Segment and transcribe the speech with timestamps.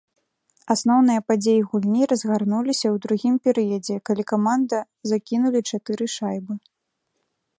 [0.75, 4.79] Асноўныя падзеі гульні разгарнуліся ў другім перыядзе, калі каманда
[5.13, 6.53] закінулі чатыры шайбы.